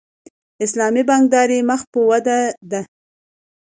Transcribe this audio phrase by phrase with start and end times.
[0.65, 2.81] اسلامي بانکداري مخ په ودې ده